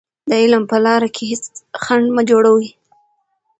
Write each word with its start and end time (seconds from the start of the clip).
د 0.29 0.31
علم 0.41 0.63
په 0.71 0.77
لاره 0.85 1.07
کې 1.15 1.23
هېڅ 1.31 1.43
خنډ 1.83 2.05
مه 2.15 2.21
جوړوئ. 2.29 2.67